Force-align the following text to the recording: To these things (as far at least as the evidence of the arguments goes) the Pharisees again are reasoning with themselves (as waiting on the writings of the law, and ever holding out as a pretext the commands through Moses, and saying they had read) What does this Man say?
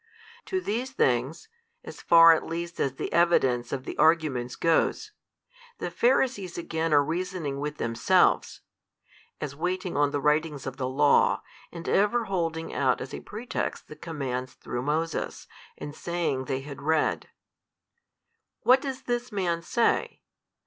To 0.45 0.59
these 0.59 0.89
things 0.89 1.47
(as 1.83 2.01
far 2.01 2.33
at 2.33 2.43
least 2.43 2.79
as 2.79 2.95
the 2.95 3.13
evidence 3.13 3.71
of 3.71 3.83
the 3.83 3.95
arguments 3.99 4.55
goes) 4.55 5.11
the 5.77 5.91
Pharisees 5.91 6.57
again 6.57 6.91
are 6.91 7.03
reasoning 7.03 7.59
with 7.59 7.77
themselves 7.77 8.61
(as 9.39 9.55
waiting 9.55 9.95
on 9.95 10.09
the 10.09 10.19
writings 10.19 10.65
of 10.65 10.77
the 10.77 10.89
law, 10.89 11.43
and 11.71 11.87
ever 11.87 12.23
holding 12.25 12.73
out 12.73 12.99
as 12.99 13.13
a 13.13 13.19
pretext 13.19 13.87
the 13.89 13.95
commands 13.95 14.55
through 14.55 14.81
Moses, 14.81 15.45
and 15.77 15.93
saying 15.93 16.45
they 16.45 16.61
had 16.61 16.81
read) 16.81 17.29
What 18.63 18.81
does 18.81 19.03
this 19.03 19.31
Man 19.31 19.61
say? 19.61 20.23